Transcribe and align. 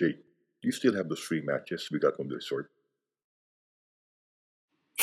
Jake, 0.00 0.16
do 0.16 0.68
you 0.68 0.72
still 0.72 0.94
have 0.94 1.10
those 1.10 1.20
three 1.20 1.42
matches 1.42 1.90
we 1.92 1.98
got 1.98 2.16
from 2.16 2.28
the 2.28 2.36
resort? 2.36 2.70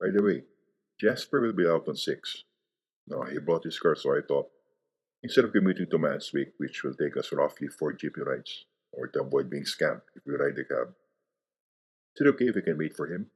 By 0.00 0.08
the 0.10 0.22
way, 0.22 0.44
Jasper 0.98 1.42
will 1.42 1.52
be 1.52 1.66
out 1.66 1.86
on 1.86 1.96
6. 1.96 2.44
No, 3.08 3.24
he 3.24 3.38
brought 3.40 3.64
his 3.64 3.78
car, 3.78 3.94
so 3.94 4.16
I 4.16 4.20
thought, 4.26 4.48
instead 5.28 5.44
of 5.44 5.52
commuting 5.52 5.84
to 5.90 5.98
Manswick, 5.98 6.52
which 6.56 6.82
will 6.82 6.94
take 6.94 7.14
us 7.18 7.30
roughly 7.32 7.68
4 7.68 7.92
GP 7.92 8.24
rides, 8.24 8.64
or 8.92 9.08
to 9.08 9.20
avoid 9.20 9.50
being 9.50 9.64
scammed 9.64 10.00
if 10.16 10.22
we 10.24 10.32
ride 10.32 10.56
the 10.56 10.64
cab, 10.64 10.94
is 12.16 12.26
it 12.26 12.28
okay 12.28 12.46
if 12.46 12.54
we 12.54 12.62
can 12.62 12.78
wait 12.78 12.96
for 12.96 13.06
him? 13.06 13.26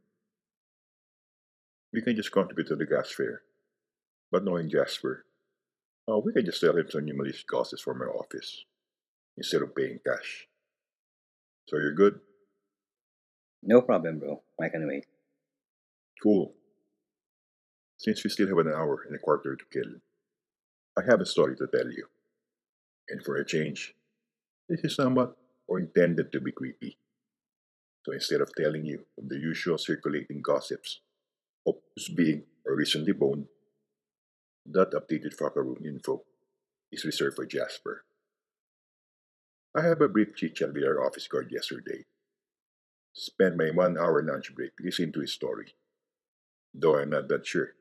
We 1.93 2.01
can 2.01 2.17
just 2.17 2.33
contribute 2.33 2.69
to 2.69 2.77
the 2.77 2.87
gas 2.87 3.13
fare. 3.13 3.43
But 4.31 4.43
knowing 4.43 4.71
Jasper, 4.71 5.27
uh, 6.09 6.17
we 6.17 6.33
can 6.33 6.47
just 6.47 6.61
sell 6.61 6.79
him 6.79 6.89
some 6.89 7.05
malicious 7.05 7.45
gossips 7.45 7.83
from 7.83 7.99
my 7.99 8.07
office 8.07 8.65
instead 9.37 9.61
of 9.61 9.77
paying 9.77 9.99
cash. 10.03 10.49
So 11.69 11.77
you're 11.77 11.93
good? 11.93 12.21
No 13.63 13.83
problem, 13.83 14.19
bro. 14.19 14.41
I 14.59 14.71
can 14.71 14.89
wait. 14.89 15.05
Cool. 16.23 16.55
Since 17.99 18.25
we 18.25 18.31
still 18.31 18.49
have 18.49 18.65
an 18.67 18.73
hour 18.73 19.05
and 19.07 19.15
a 19.15 19.19
quarter 19.19 19.57
to 19.57 19.65
kill, 19.71 19.93
I 20.99 21.03
have 21.09 21.21
a 21.21 21.27
story 21.27 21.57
to 21.57 21.67
tell 21.67 21.91
you. 21.91 22.07
And 23.09 23.25
for 23.25 23.37
a 23.37 23.45
change, 23.45 23.95
this 24.69 24.81
is 24.85 24.95
somewhat 24.95 25.37
or 25.67 25.81
intended 25.81 26.33
to 26.33 26.41
be 26.41 26.53
creepy. 26.53 26.99
So 28.05 28.13
instead 28.13 28.41
of 28.41 28.55
telling 28.55 28.85
you 28.85 29.05
of 29.19 29.29
the 29.29 29.39
usual 29.39 29.79
circulating 29.79 30.43
gossips 30.43 31.01
of 31.67 31.77
who's 31.95 32.09
being 32.09 32.43
or 32.67 32.77
recently 32.77 33.13
boned, 33.13 33.47
that 34.67 34.93
updated 34.93 35.37
Fucker 35.37 35.65
Room 35.65 35.83
info 35.85 36.23
is 36.91 37.05
reserved 37.05 37.37
for 37.37 37.47
Jasper. 37.47 38.05
I 39.75 39.83
have 39.83 40.01
a 40.03 40.09
brief 40.09 40.37
chit 40.37 40.57
chat 40.57 40.75
with 40.75 40.85
our 40.85 41.05
office 41.05 41.27
guard 41.27 41.51
yesterday. 41.51 42.05
Spent 43.15 43.57
my 43.57 43.71
one 43.71 43.97
hour 43.97 44.23
lunch 44.23 44.55
break 44.55 44.73
listening 44.81 45.13
to 45.13 45.21
his 45.21 45.33
story, 45.33 45.75
though 46.75 46.99
I'm 46.99 47.11
not 47.11 47.29
that 47.29 47.47
sure 47.47 47.73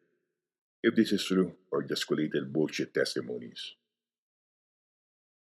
if 0.84 0.96
this 0.96 1.12
is 1.12 1.26
true 1.26 1.54
or 1.72 1.84
just 1.84 2.08
collated 2.08 2.52
bullshit 2.52 2.94
testimonies. 2.94 3.76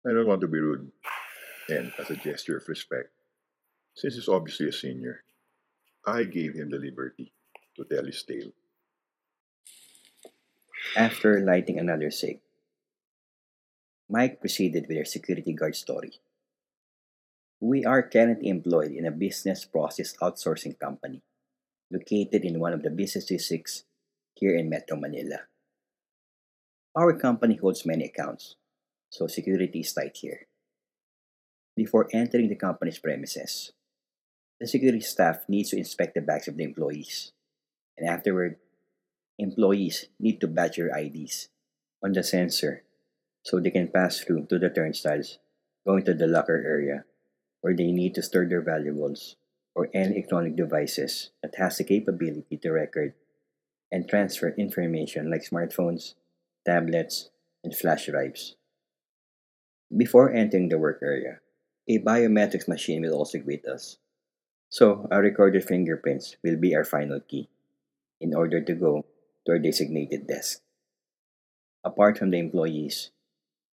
I 0.06 0.12
don't 0.12 0.26
want 0.26 0.40
to 0.42 0.48
be 0.48 0.58
rude, 0.58 0.92
and 1.68 1.92
as 1.98 2.10
a 2.10 2.16
gesture 2.16 2.56
of 2.56 2.68
respect, 2.68 3.10
since 3.94 4.14
he's 4.14 4.28
obviously 4.28 4.68
a 4.68 4.72
senior, 4.72 5.24
I 6.06 6.24
gave 6.24 6.54
him 6.54 6.70
the 6.70 6.78
liberty 6.78 7.32
to 7.76 7.84
tell 7.84 8.04
his 8.04 8.22
tale. 8.22 8.52
After 10.96 11.40
lighting 11.40 11.78
another 11.78 12.10
cig, 12.10 12.40
Mike 14.08 14.40
proceeded 14.40 14.86
with 14.88 14.96
her 14.96 15.04
security 15.04 15.52
guard 15.52 15.76
story. 15.76 16.12
We 17.60 17.84
are 17.84 18.02
currently 18.02 18.48
employed 18.48 18.92
in 18.92 19.06
a 19.06 19.10
business 19.10 19.64
process 19.66 20.16
outsourcing 20.22 20.78
company 20.78 21.22
located 21.92 22.44
in 22.44 22.58
one 22.58 22.72
of 22.72 22.82
the 22.82 22.90
business 22.90 23.26
districts 23.26 23.84
here 24.34 24.56
in 24.56 24.68
Metro 24.68 24.96
Manila. 24.96 25.40
Our 26.96 27.18
company 27.18 27.56
holds 27.56 27.86
many 27.86 28.06
accounts, 28.06 28.56
so 29.10 29.26
security 29.26 29.80
is 29.80 29.92
tight 29.92 30.16
here. 30.16 30.46
Before 31.76 32.08
entering 32.12 32.48
the 32.48 32.56
company's 32.56 32.98
premises, 32.98 33.72
the 34.58 34.66
security 34.66 35.00
staff 35.00 35.48
needs 35.48 35.70
to 35.70 35.78
inspect 35.78 36.14
the 36.14 36.20
bags 36.20 36.48
of 36.48 36.56
the 36.56 36.64
employees, 36.64 37.32
and 37.96 38.08
afterward, 38.08 38.56
employees 39.38 40.06
need 40.18 40.40
to 40.40 40.48
badge 40.48 40.76
their 40.76 40.90
IDs 40.96 41.48
on 42.02 42.12
the 42.12 42.22
sensor 42.22 42.82
so 43.42 43.58
they 43.58 43.70
can 43.70 43.88
pass 43.88 44.20
through 44.20 44.46
to 44.46 44.58
the 44.58 44.68
turnstiles 44.68 45.38
going 45.86 46.04
to 46.04 46.14
the 46.14 46.26
locker 46.26 46.62
area 46.66 47.04
where 47.60 47.74
they 47.74 47.90
need 47.90 48.14
to 48.14 48.22
store 48.22 48.46
their 48.46 48.60
valuables 48.60 49.36
or 49.74 49.88
any 49.94 50.16
electronic 50.16 50.56
devices 50.56 51.30
that 51.42 51.54
has 51.56 51.78
the 51.78 51.84
capability 51.84 52.56
to 52.56 52.70
record 52.70 53.14
and 53.90 54.08
transfer 54.08 54.54
information 54.56 55.30
like 55.30 55.42
smartphones, 55.42 56.14
tablets, 56.64 57.30
and 57.64 57.74
flash 57.74 58.06
drives. 58.06 58.56
Before 59.94 60.30
entering 60.30 60.68
the 60.68 60.78
work 60.78 61.00
area, 61.02 61.40
a 61.88 61.98
biometrics 61.98 62.68
machine 62.68 63.02
will 63.02 63.14
also 63.14 63.38
greet 63.38 63.66
us. 63.66 63.98
So, 64.68 65.08
our 65.10 65.20
recorded 65.20 65.64
fingerprints 65.64 66.36
will 66.44 66.56
be 66.56 66.76
our 66.76 66.84
final 66.84 67.18
key 67.18 67.48
in 68.20 68.34
order 68.34 68.60
to 68.60 68.74
go 68.74 69.04
to 69.44 69.52
our 69.52 69.58
designated 69.58 70.28
desk. 70.28 70.62
Apart 71.82 72.18
from 72.18 72.30
the 72.30 72.38
employees, 72.38 73.10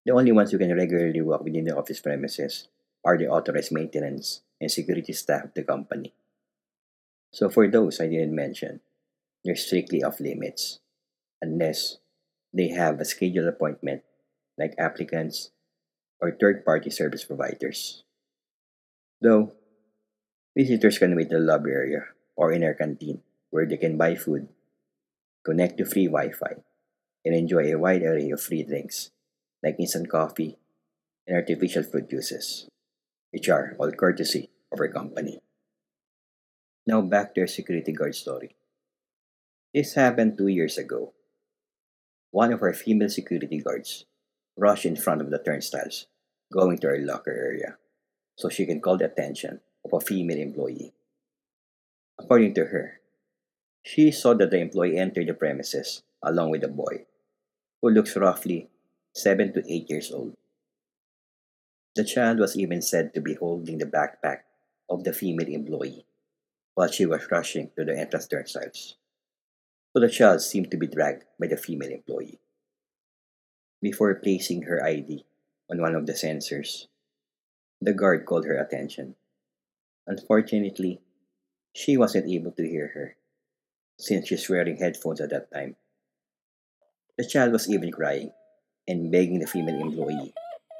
the 0.05 0.13
only 0.13 0.31
ones 0.31 0.51
who 0.51 0.57
can 0.57 0.73
regularly 0.73 1.21
walk 1.21 1.43
within 1.43 1.65
the 1.65 1.77
office 1.77 1.99
premises 1.99 2.67
are 3.05 3.17
the 3.17 3.27
authorized 3.27 3.71
maintenance 3.71 4.41
and 4.59 4.71
security 4.71 5.13
staff 5.13 5.43
of 5.43 5.53
the 5.53 5.63
company. 5.63 6.13
So, 7.31 7.49
for 7.49 7.67
those 7.67 8.01
I 8.01 8.07
didn't 8.07 8.33
mention, 8.33 8.79
they're 9.47 9.55
strictly 9.55 10.03
off 10.03 10.19
limits 10.19 10.79
unless 11.41 12.03
they 12.51 12.67
have 12.67 12.99
a 12.99 13.05
scheduled 13.05 13.47
appointment 13.47 14.03
like 14.59 14.75
applicants 14.77 15.51
or 16.19 16.35
third 16.35 16.65
party 16.65 16.89
service 16.89 17.23
providers. 17.23 18.03
Though, 19.21 19.53
visitors 20.51 20.99
can 20.99 21.15
wait 21.15 21.31
in 21.31 21.39
the 21.39 21.39
lobby 21.39 21.71
area 21.71 22.11
or 22.35 22.51
in 22.51 22.61
our 22.65 22.73
canteen 22.73 23.21
where 23.49 23.65
they 23.65 23.77
can 23.77 23.97
buy 23.97 24.15
food, 24.15 24.49
connect 25.45 25.77
to 25.77 25.85
free 25.85 26.07
Wi 26.07 26.33
Fi, 26.33 26.59
and 27.23 27.33
enjoy 27.33 27.71
a 27.71 27.79
wide 27.79 28.03
array 28.03 28.29
of 28.31 28.41
free 28.41 28.63
drinks 28.63 29.11
like 29.63 29.79
instant 29.79 30.09
coffee 30.09 30.57
and 31.25 31.37
artificial 31.37 31.83
fruit 31.83 32.09
juices, 32.09 32.67
which 33.31 33.47
are 33.47 33.77
all 33.79 33.91
courtesy 33.93 34.49
of 34.73 34.79
our 34.81 34.89
company. 34.89 35.39
Now 36.85 36.99
back 36.99 37.33
to 37.35 37.41
our 37.41 37.47
security 37.47 37.93
guard 37.93 38.13
story. 38.13 38.56
This 39.77 39.93
happened 39.93 40.39
two 40.39 40.47
years 40.47 40.79
ago. 40.79 41.13
One 42.31 42.51
of 42.51 42.63
our 42.63 42.73
female 42.73 43.13
security 43.13 43.61
guards 43.61 44.05
rushed 44.57 44.87
in 44.87 44.95
front 44.95 45.21
of 45.21 45.29
the 45.29 45.37
turnstiles, 45.37 46.07
going 46.51 46.79
to 46.79 46.87
our 46.87 46.97
locker 46.97 47.29
area, 47.29 47.77
so 48.33 48.49
she 48.49 48.65
can 48.65 48.81
call 48.81 48.97
the 48.97 49.05
attention 49.05 49.61
of 49.85 49.93
a 49.93 50.01
female 50.01 50.39
employee. 50.39 50.95
According 52.17 52.55
to 52.55 52.65
her, 52.73 53.01
she 53.83 54.09
saw 54.09 54.33
that 54.33 54.49
the 54.49 54.57
employee 54.57 54.97
entered 54.97 55.27
the 55.27 55.35
premises 55.35 56.01
along 56.23 56.49
with 56.49 56.63
a 56.63 56.73
boy, 56.73 57.05
who 57.79 57.91
looks 57.91 58.17
roughly 58.17 58.69
7 59.13 59.53
to 59.53 59.61
8 59.61 59.91
years 59.91 60.11
old. 60.11 60.33
The 61.93 62.03
child 62.03 62.39
was 62.39 62.57
even 62.57 62.81
said 62.81 63.13
to 63.13 63.21
be 63.21 63.35
holding 63.35 63.77
the 63.77 63.85
backpack 63.85 64.39
of 64.89 65.03
the 65.03 65.13
female 65.13 65.53
employee 65.53 66.07
while 66.73 66.89
she 66.89 67.05
was 67.05 67.29
rushing 67.29 67.69
to 67.77 67.85
the 67.85 67.95
entrance 67.95 68.25
turnstiles. 68.25 68.97
The 69.97 70.13
child 70.13 70.41
seemed 70.41 70.69
to 70.69 70.77
be 70.77 70.85
dragged 70.85 71.25
by 71.39 71.47
the 71.47 71.57
female 71.57 71.89
employee. 71.89 72.37
Before 73.81 74.13
placing 74.13 74.61
her 74.69 74.77
ID 74.85 75.25
on 75.71 75.81
one 75.81 75.95
of 75.95 76.05
the 76.05 76.13
sensors, 76.13 76.85
the 77.81 77.93
guard 77.93 78.27
called 78.27 78.45
her 78.45 78.61
attention. 78.61 79.15
Unfortunately, 80.05 81.01
she 81.73 81.97
wasn't 81.97 82.29
able 82.29 82.51
to 82.51 82.69
hear 82.69 82.91
her 82.93 83.17
since 83.97 84.27
she's 84.27 84.47
wearing 84.47 84.77
headphones 84.77 85.19
at 85.19 85.31
that 85.31 85.51
time. 85.51 85.75
The 87.17 87.25
child 87.25 87.51
was 87.51 87.67
even 87.67 87.91
crying 87.91 88.31
and 88.87 89.11
begging 89.11 89.39
the 89.39 89.47
female 89.47 89.81
employee 89.81 90.31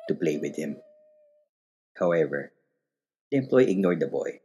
to 0.10 0.14
play 0.14 0.38
with 0.38 0.56
him. 0.56 0.78
However, 1.98 2.54
the 3.32 3.38
employee 3.38 3.72
ignored 3.72 4.00
the 4.00 4.08
boy 4.08 4.42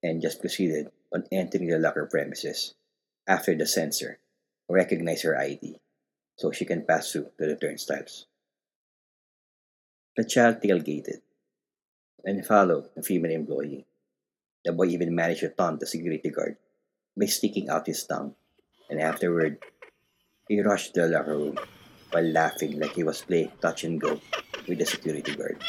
and 0.00 0.22
just 0.22 0.40
proceeded 0.40 0.92
on 1.12 1.26
entering 1.32 1.66
the 1.66 1.80
locker 1.80 2.06
premises 2.06 2.74
after 3.26 3.54
the 3.54 3.66
sensor 3.66 4.18
recognize 4.68 5.22
her 5.22 5.38
ID 5.38 5.76
so 6.36 6.50
she 6.50 6.64
can 6.64 6.82
pass 6.82 7.12
through 7.12 7.30
to 7.38 7.46
the 7.46 7.56
turnstiles. 7.56 8.26
The 10.16 10.24
child 10.24 10.60
tailgated 10.60 11.22
and 12.24 12.44
followed 12.44 12.90
the 12.94 13.02
female 13.02 13.32
employee. 13.32 13.86
The 14.64 14.72
boy 14.72 14.86
even 14.86 15.14
managed 15.14 15.40
to 15.40 15.48
taunt 15.48 15.80
the 15.80 15.86
security 15.86 16.30
guard 16.30 16.56
by 17.16 17.26
sticking 17.26 17.68
out 17.68 17.86
his 17.86 18.04
tongue, 18.04 18.34
and 18.88 19.00
afterward, 19.00 19.58
he 20.48 20.60
rushed 20.60 20.94
to 20.94 21.02
the 21.02 21.08
locker 21.08 21.36
room 21.36 21.58
while 22.10 22.24
laughing 22.24 22.78
like 22.78 22.94
he 22.94 23.04
was 23.04 23.22
playing 23.22 23.52
touch 23.60 23.84
and 23.84 24.00
go 24.00 24.20
with 24.68 24.78
the 24.78 24.86
security 24.86 25.34
guard. 25.34 25.62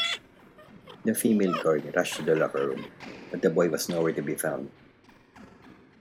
The 1.04 1.14
female 1.14 1.60
guard 1.62 1.90
rushed 1.96 2.16
to 2.16 2.22
the 2.22 2.36
locker 2.36 2.68
room, 2.68 2.86
but 3.30 3.42
the 3.42 3.50
boy 3.50 3.68
was 3.68 3.88
nowhere 3.88 4.12
to 4.12 4.22
be 4.22 4.34
found. 4.34 4.70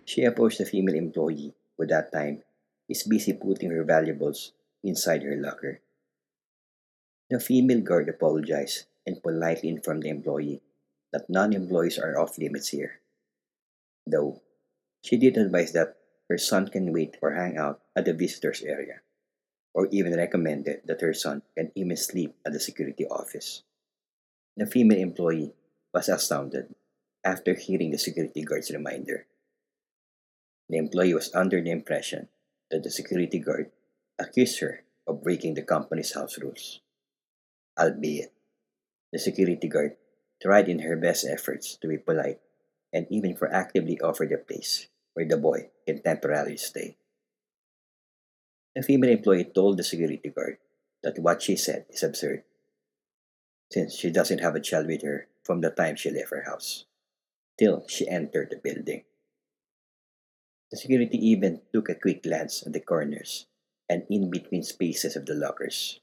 She 0.06 0.24
approached 0.24 0.58
the 0.58 0.66
female 0.66 0.96
employee, 0.96 1.54
who 1.78 1.88
that 1.88 2.12
time 2.12 2.44
is 2.90 3.04
busy 3.04 3.34
putting 3.34 3.72
her 3.72 3.84
valuables 3.84 4.52
inside 4.84 5.24
her 5.24 5.36
locker. 5.36 5.82
The 7.30 7.40
female 7.40 7.82
guard 7.82 8.10
apologized 8.10 8.86
and 9.08 9.24
politely 9.24 9.70
informed 9.70 10.04
the 10.04 10.10
employee 10.10 10.62
that 11.12 11.30
non 11.30 11.54
employees 11.54 11.98
are 11.98 12.20
off 12.20 12.38
limits 12.38 12.70
here. 12.70 13.00
Though 14.06 14.42
she 15.02 15.18
did 15.18 15.38
advise 15.38 15.72
that 15.74 15.98
her 16.30 16.38
son 16.38 16.68
can 16.68 16.92
wait 16.92 17.18
or 17.22 17.32
hang 17.32 17.58
out 17.58 17.82
at 17.96 18.06
the 18.06 18.14
visitors 18.14 18.62
area, 18.62 19.02
or 19.74 19.88
even 19.92 20.16
recommended 20.16 20.82
that 20.86 21.02
her 21.02 21.14
son 21.14 21.42
can 21.56 21.72
even 21.76 21.98
sleep 21.98 22.36
at 22.46 22.54
the 22.54 22.60
security 22.60 23.06
office. 23.08 23.64
The 24.58 24.66
female 24.66 25.00
employee 25.00 25.54
was 25.94 26.10
astounded 26.10 26.76
after 27.24 27.54
hearing 27.54 27.92
the 27.92 27.98
security 27.98 28.44
guard's 28.44 28.72
reminder. 28.72 29.26
The 30.70 30.78
employee 30.78 31.14
was 31.14 31.34
under 31.34 31.62
the 31.62 31.72
impression 31.72 32.30
that 32.72 32.84
the 32.84 32.92
security 32.92 33.40
guard 33.40 33.72
accused 34.20 34.60
her 34.60 34.84
of 35.08 35.24
breaking 35.24 35.56
the 35.56 35.64
company's 35.64 36.14
house 36.14 36.38
rules. 36.38 36.80
Albeit, 37.78 38.32
the 39.12 39.20
security 39.20 39.68
guard 39.68 39.98
tried 40.42 40.70
in 40.70 40.80
her 40.80 40.96
best 40.96 41.26
efforts 41.26 41.76
to 41.78 41.88
be 41.88 41.98
polite 41.98 42.40
and 42.92 43.08
even 43.10 43.36
proactively 43.36 44.02
offered 44.02 44.32
a 44.32 44.38
place 44.38 44.88
where 45.14 45.28
the 45.28 45.38
boy 45.38 45.70
can 45.86 46.02
temporarily 46.02 46.58
stay. 46.58 46.98
The 48.76 48.84
female 48.84 49.12
employee 49.12 49.46
told 49.46 49.78
the 49.78 49.84
security 49.84 50.30
guard 50.30 50.58
that 51.04 51.20
what 51.20 51.42
she 51.42 51.56
said 51.56 51.86
is 51.90 52.02
absurd, 52.02 52.44
since 53.72 53.96
she 53.96 54.10
doesn't 54.10 54.40
have 54.40 54.56
a 54.56 54.62
child 54.62 54.88
with 54.88 55.04
her 55.04 55.28
from 55.44 55.62
the 55.62 55.70
time 55.70 55.96
she 55.96 56.10
left 56.10 56.32
her 56.32 56.44
house 56.44 56.86
till 57.60 57.86
she 57.88 58.08
entered 58.08 58.50
the 58.50 58.58
building. 58.58 59.04
The 60.72 60.78
security 60.78 61.18
even 61.18 61.62
took 61.74 61.90
a 61.90 61.96
quick 61.96 62.24
glance 62.24 62.66
at 62.66 62.74
the 62.74 62.80
corners 62.80 63.46
and 63.90 64.04
in 64.10 64.30
between 64.30 64.64
spaces 64.64 65.16
of 65.16 65.26
the 65.26 65.36
lockers, 65.36 66.00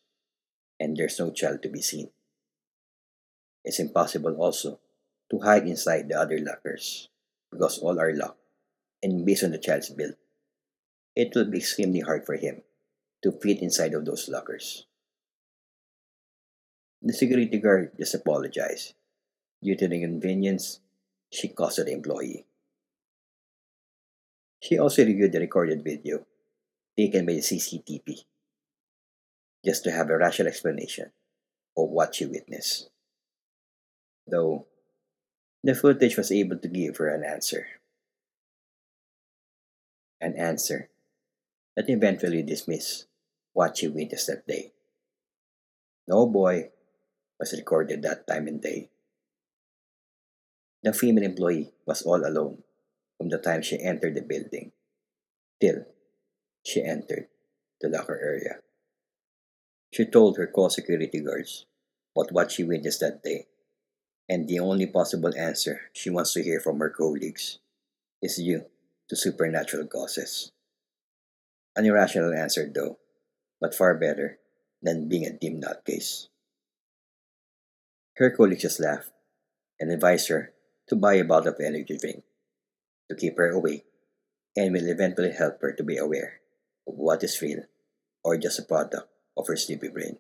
and 0.79 0.97
there's 0.97 1.19
no 1.19 1.33
child 1.33 1.63
to 1.63 1.69
be 1.69 1.83
seen. 1.83 2.11
It's 3.65 3.81
impossible 3.81 4.37
also 4.37 4.81
to 5.31 5.41
hide 5.41 5.67
inside 5.67 6.09
the 6.09 6.19
other 6.19 6.39
lockers 6.39 7.09
because 7.51 7.79
all 7.79 7.99
are 7.99 8.15
locked, 8.15 8.41
and 9.03 9.27
based 9.27 9.45
on 9.45 9.51
the 9.51 9.59
child's 9.59 9.91
build, 9.91 10.15
it 11.17 11.33
will 11.35 11.51
be 11.51 11.59
extremely 11.59 12.01
hard 12.01 12.25
for 12.25 12.37
him 12.37 12.63
to 13.23 13.33
fit 13.33 13.61
inside 13.61 13.95
of 13.95 14.05
those 14.05 14.29
lockers. 14.29 14.87
The 17.03 17.13
security 17.13 17.59
guard 17.59 17.93
just 17.99 18.15
apologized 18.15 18.95
due 19.63 19.77
to 19.77 19.89
the 19.89 19.97
inconvenience 19.97 20.81
she 21.31 21.49
caused 21.49 21.85
the 21.85 21.93
employee. 21.93 22.45
She 24.61 24.79
also 24.79 25.05
reviewed 25.05 25.33
the 25.33 25.41
recorded 25.41 25.83
video 25.83 26.27
taken 26.97 27.25
by 27.25 27.33
the 27.33 27.41
CCTV 27.41 28.25
just 29.65 29.85
to 29.85 29.91
have 29.91 30.11
a 30.11 30.19
rational 30.19 30.49
explanation 30.49 31.13
of 31.77 31.89
what 31.89 32.15
she 32.15 32.27
witnessed. 32.27 32.91
Though 34.27 34.67
the 35.65 35.75
footage 35.75 36.17
was 36.17 36.31
able 36.31 36.59
to 36.59 36.69
give 36.69 36.99
her 36.99 37.09
an 37.09 37.25
answer. 37.25 37.67
An 40.21 40.37
answer 40.37 40.91
that 41.77 41.89
eventually 41.89 42.43
dismissed 42.43 43.07
what 43.53 43.79
she 43.79 43.89
witnessed 43.89 44.27
that 44.27 44.47
day. 44.47 44.73
No 46.07 46.27
boy 46.27 46.71
was 47.39 47.53
recorded 47.53 48.03
that 48.03 48.27
time 48.27 48.47
and 48.47 48.61
day. 48.61 48.91
The 50.83 50.93
female 50.93 51.25
employee 51.25 51.73
was 51.87 52.03
all 52.03 52.27
alone 52.27 52.63
from 53.21 53.29
the 53.29 53.37
time 53.37 53.61
she 53.61 53.79
entered 53.79 54.15
the 54.15 54.23
building 54.23 54.73
till 55.61 55.85
she 56.65 56.83
entered 56.83 57.29
the 57.83 57.89
locker 57.91 58.19
area. 58.19 58.61
She 59.93 60.07
told 60.07 60.39
her 60.39 60.47
co-security 60.47 61.21
guards 61.21 61.67
about 62.17 62.33
what 62.33 62.51
she 62.51 62.65
witnessed 62.65 63.01
that 63.01 63.23
day, 63.23 63.45
and 64.27 64.49
the 64.49 64.59
only 64.59 64.87
possible 64.87 65.37
answer 65.37 65.83
she 65.93 66.09
wants 66.09 66.33
to 66.33 66.43
hear 66.43 66.61
from 66.61 66.79
her 66.79 66.89
colleagues 66.89 67.59
is 68.23 68.37
due 68.37 68.65
to 69.11 69.17
supernatural 69.17 69.87
causes. 69.87 70.53
An 71.77 71.85
irrational 71.85 72.33
answer, 72.33 72.73
though, 72.75 72.97
but 73.61 73.75
far 73.75 73.99
better 73.99 74.39
than 74.81 75.11
being 75.11 75.27
a 75.27 75.37
dim 75.37 75.61
nutcase. 75.61 76.29
Her 78.17 78.31
colleagues 78.31 78.63
just 78.63 78.81
laughed 78.81 79.13
and 79.79 79.93
advised 79.93 80.29
her 80.29 80.55
to 80.89 80.97
buy 80.97 81.17
a 81.17 81.25
bottle 81.25 81.53
of 81.53 81.61
energy 81.61 81.99
drink 81.99 82.25
to 83.11 83.17
keep 83.17 83.37
her 83.37 83.51
awake 83.51 83.85
and 84.57 84.73
will 84.73 84.89
eventually 84.89 85.33
help 85.33 85.61
her 85.61 85.73
to 85.73 85.83
be 85.83 85.99
aware 85.99 86.41
of 86.87 86.95
what 86.95 87.23
is 87.23 87.43
real 87.43 87.65
or 88.25 88.39
just 88.39 88.59
a 88.59 88.63
product 88.63 89.09
of 89.37 89.47
her 89.47 89.57
sleepy 89.57 89.89
brain. 89.89 90.19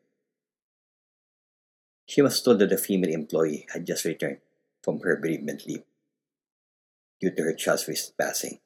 She 2.06 2.20
was 2.20 2.42
told 2.42 2.58
that 2.58 2.70
the 2.70 2.76
female 2.76 3.14
employee 3.14 3.66
had 3.72 3.86
just 3.86 4.04
returned 4.04 4.38
from 4.82 5.00
her 5.00 5.16
bereavement 5.16 5.66
leave 5.66 5.84
due 7.20 7.30
to 7.30 7.42
her 7.44 7.54
child's 7.54 8.12
passing. 8.18 8.58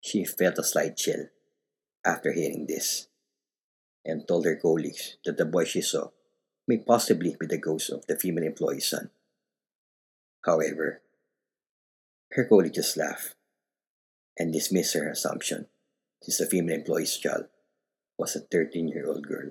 She 0.00 0.24
felt 0.24 0.58
a 0.58 0.64
slight 0.64 0.96
chill 0.96 1.26
after 2.04 2.32
hearing 2.32 2.66
this 2.66 3.06
and 4.04 4.26
told 4.26 4.46
her 4.46 4.56
colleagues 4.56 5.16
that 5.24 5.36
the 5.36 5.44
boy 5.44 5.64
she 5.64 5.82
saw 5.82 6.08
may 6.66 6.78
possibly 6.78 7.36
be 7.38 7.46
the 7.46 7.58
ghost 7.58 7.90
of 7.90 8.06
the 8.06 8.18
female 8.18 8.44
employee's 8.44 8.88
son. 8.88 9.10
However, 10.44 11.02
her 12.32 12.44
colleague 12.44 12.74
just 12.74 12.96
laughed 12.96 13.34
and 14.38 14.52
dismissed 14.52 14.94
her 14.94 15.08
assumption 15.08 15.66
since 16.22 16.38
the 16.38 16.46
female 16.46 16.76
employee's 16.76 17.16
child 17.16 17.46
was 18.18 18.36
a 18.36 18.40
13 18.40 18.88
year 18.88 19.06
old 19.06 19.26
girl. 19.26 19.50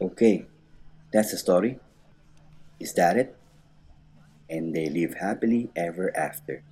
Okay, 0.00 0.46
that's 1.12 1.30
the 1.30 1.38
story. 1.38 1.78
Is 2.78 2.92
that 2.94 3.16
it? 3.16 3.34
And 4.48 4.74
they 4.74 4.88
live 4.90 5.14
happily 5.14 5.70
ever 5.74 6.14
after. 6.16 6.62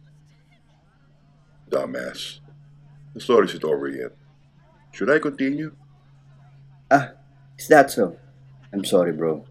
Dumbass. 1.71 2.41
The 3.15 3.21
story 3.21 3.47
isn't 3.47 3.65
over 3.65 3.89
yet. 3.89 4.13
Should 4.93 5.11
I 5.11 5.19
continue? 5.19 5.75
Ah, 6.91 7.13
is 7.59 7.69
that 7.69 7.91
so? 7.91 8.19
I'm 8.73 8.85
sorry, 8.85 9.13
bro. 9.13 9.47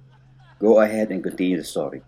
Go 0.59 0.79
ahead 0.79 1.09
and 1.11 1.23
continue 1.23 1.57
the 1.57 1.63
story. 1.63 2.01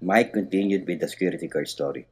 Mike 0.00 0.32
continued 0.32 0.86
with 0.86 1.00
the 1.00 1.08
security 1.08 1.48
guard 1.48 1.68
story. 1.68 2.06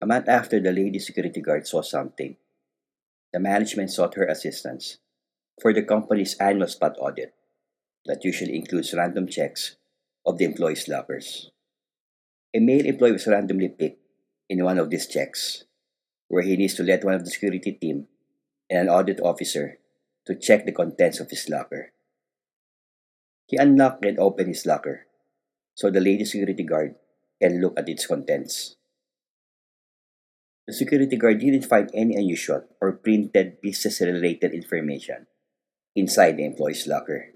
A 0.00 0.06
month 0.06 0.28
after 0.28 0.60
the 0.60 0.72
lady 0.72 0.98
security 0.98 1.40
guard 1.40 1.66
saw 1.66 1.82
something, 1.82 2.36
the 3.32 3.40
management 3.40 3.90
sought 3.90 4.14
her 4.14 4.26
assistance 4.26 4.98
for 5.60 5.72
the 5.72 5.82
company's 5.82 6.34
annual 6.36 6.68
spot 6.68 6.96
audit 6.98 7.34
that 8.06 8.24
usually 8.24 8.56
includes 8.56 8.94
random 8.94 9.26
checks 9.26 9.76
of 10.24 10.38
the 10.38 10.44
employees' 10.44 10.88
lockers. 10.88 11.50
A 12.54 12.60
male 12.60 12.86
employee 12.86 13.12
was 13.12 13.26
randomly 13.26 13.68
picked 13.68 14.00
in 14.48 14.64
one 14.64 14.78
of 14.78 14.90
these 14.90 15.06
checks, 15.06 15.64
where 16.28 16.42
he 16.42 16.56
needs 16.56 16.74
to 16.74 16.82
let 16.82 17.04
one 17.04 17.14
of 17.14 17.24
the 17.24 17.30
security 17.30 17.72
team 17.72 18.06
and 18.68 18.80
an 18.80 18.88
audit 18.88 19.20
officer 19.20 19.78
to 20.26 20.34
check 20.34 20.66
the 20.66 20.72
contents 20.72 21.20
of 21.20 21.30
his 21.30 21.48
locker. 21.48 21.92
He 23.52 23.60
unlocked 23.60 24.08
and 24.08 24.18
opened 24.18 24.48
his 24.48 24.64
locker 24.64 25.04
so 25.74 25.90
the 25.90 26.00
lady 26.00 26.24
security 26.24 26.64
guard 26.64 26.96
can 27.40 27.60
look 27.60 27.76
at 27.76 27.88
its 27.88 28.06
contents. 28.06 28.76
The 30.66 30.72
security 30.72 31.16
guard 31.16 31.40
didn't 31.40 31.68
find 31.68 31.90
any 31.92 32.14
unusual 32.16 32.64
or 32.80 32.92
printed 32.92 33.60
business 33.60 34.00
related 34.00 34.54
information 34.54 35.26
inside 35.94 36.36
the 36.36 36.46
employee's 36.46 36.86
locker. 36.86 37.34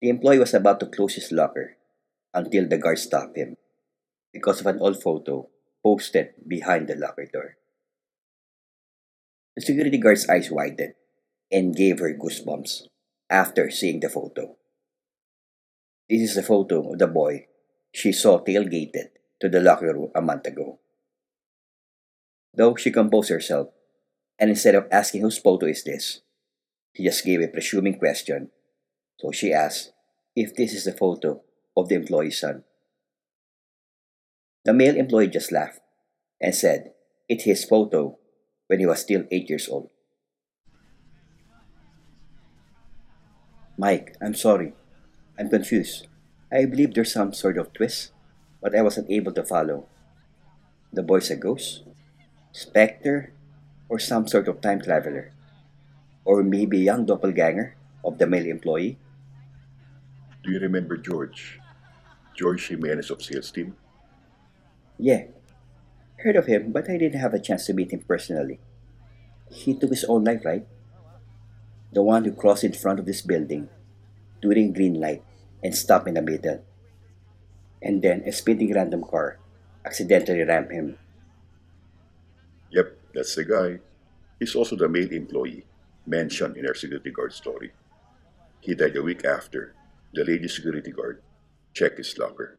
The 0.00 0.08
employee 0.08 0.38
was 0.38 0.54
about 0.54 0.80
to 0.80 0.86
close 0.86 1.16
his 1.16 1.32
locker 1.32 1.76
until 2.32 2.68
the 2.68 2.78
guard 2.78 2.98
stopped 2.98 3.36
him 3.36 3.56
because 4.32 4.60
of 4.60 4.66
an 4.66 4.80
old 4.80 5.02
photo 5.02 5.48
posted 5.82 6.32
behind 6.46 6.88
the 6.88 6.94
locker 6.94 7.26
door. 7.26 7.56
The 9.56 9.62
security 9.62 9.98
guard's 9.98 10.28
eyes 10.28 10.50
widened 10.50 10.94
and 11.50 11.74
gave 11.74 11.98
her 11.98 12.14
goosebumps 12.14 12.86
after 13.28 13.70
seeing 13.70 14.00
the 14.00 14.08
photo. 14.08 14.57
This 16.08 16.30
is 16.30 16.36
a 16.38 16.42
photo 16.42 16.92
of 16.92 16.98
the 16.98 17.06
boy 17.06 17.46
she 17.92 18.12
saw 18.12 18.38
tailgated 18.38 19.10
to 19.40 19.48
the 19.48 19.60
locker 19.60 19.92
room 19.92 20.10
a 20.14 20.22
month 20.22 20.46
ago. 20.46 20.78
Though 22.54 22.76
she 22.76 22.90
composed 22.90 23.30
herself, 23.30 23.68
and 24.38 24.50
instead 24.50 24.74
of 24.74 24.86
asking 24.90 25.22
whose 25.22 25.38
photo 25.38 25.66
is 25.66 25.84
this, 25.84 26.20
she 26.96 27.04
just 27.04 27.24
gave 27.24 27.40
a 27.40 27.48
presuming 27.48 27.98
question. 27.98 28.50
So 29.20 29.32
she 29.32 29.52
asked 29.52 29.92
if 30.34 30.54
this 30.54 30.72
is 30.72 30.86
a 30.86 30.92
photo 30.92 31.42
of 31.76 31.88
the 31.88 31.96
employee's 31.96 32.40
son. 32.40 32.64
The 34.64 34.72
male 34.72 34.96
employee 34.96 35.28
just 35.28 35.52
laughed 35.52 35.80
and 36.40 36.54
said 36.54 36.92
it's 37.28 37.44
his 37.44 37.64
photo 37.64 38.18
when 38.66 38.80
he 38.80 38.86
was 38.86 39.00
still 39.00 39.24
eight 39.30 39.48
years 39.50 39.68
old. 39.68 39.90
Mike, 43.76 44.16
I'm 44.20 44.34
sorry. 44.34 44.72
I'm 45.38 45.48
confused. 45.48 46.08
I 46.50 46.64
believe 46.64 46.94
there's 46.94 47.12
some 47.12 47.32
sort 47.32 47.58
of 47.58 47.72
twist, 47.72 48.10
but 48.60 48.74
I 48.74 48.82
wasn't 48.82 49.08
able 49.08 49.30
to 49.32 49.44
follow. 49.44 49.86
The 50.92 51.02
boy's 51.02 51.30
a 51.30 51.36
ghost? 51.36 51.84
Spectre? 52.50 53.32
Or 53.88 54.00
some 54.00 54.26
sort 54.26 54.48
of 54.48 54.60
time 54.60 54.82
traveler? 54.82 55.30
Or 56.24 56.42
maybe 56.42 56.78
a 56.78 56.90
young 56.90 57.06
doppelganger 57.06 57.76
of 58.04 58.18
the 58.18 58.26
male 58.26 58.46
employee? 58.46 58.98
Do 60.42 60.50
you 60.50 60.58
remember 60.58 60.96
George? 60.96 61.60
George 62.34 62.66
Jimenez 62.66 63.10
of 63.10 63.22
sales 63.22 63.52
team? 63.52 63.76
Yeah, 64.98 65.24
heard 66.18 66.34
of 66.34 66.46
him, 66.46 66.72
but 66.72 66.90
I 66.90 66.98
didn't 66.98 67.20
have 67.20 67.34
a 67.34 67.38
chance 67.38 67.66
to 67.66 67.74
meet 67.74 67.92
him 67.92 68.00
personally. 68.00 68.58
He 69.50 69.78
took 69.78 69.90
his 69.90 70.04
own 70.04 70.24
life, 70.24 70.44
right? 70.44 70.66
The 71.92 72.02
one 72.02 72.24
who 72.24 72.32
crossed 72.32 72.64
in 72.64 72.72
front 72.72 72.98
of 72.98 73.06
this 73.06 73.22
building 73.22 73.68
during 74.42 74.72
green 74.72 75.00
light 75.00 75.22
and 75.62 75.74
stopped 75.74 76.08
in 76.08 76.14
the 76.14 76.22
middle. 76.22 76.64
And 77.82 78.02
then 78.02 78.22
a 78.26 78.32
speeding 78.32 78.74
random 78.74 79.04
car 79.04 79.38
accidentally 79.84 80.42
rammed 80.42 80.70
him. 80.70 80.98
Yep, 82.70 82.98
that's 83.14 83.34
the 83.34 83.44
guy. 83.44 83.78
He's 84.38 84.54
also 84.54 84.76
the 84.76 84.88
male 84.88 85.10
employee 85.12 85.66
mentioned 86.06 86.56
in 86.56 86.66
our 86.66 86.74
security 86.74 87.10
guard 87.10 87.32
story. 87.32 87.72
He 88.60 88.74
died 88.74 88.96
a 88.96 89.02
week 89.02 89.24
after 89.24 89.74
the 90.12 90.24
lady 90.24 90.48
security 90.48 90.90
guard 90.90 91.22
checked 91.74 91.98
his 91.98 92.16
locker. 92.18 92.58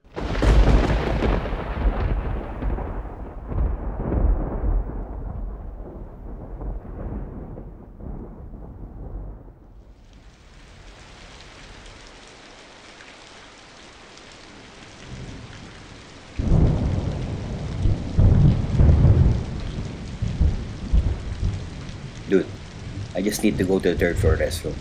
Just 23.30 23.46
need 23.46 23.62
to 23.62 23.64
go 23.64 23.78
to 23.78 23.94
the 23.94 24.00
third 24.00 24.18
floor 24.18 24.34
restroom. 24.42 24.74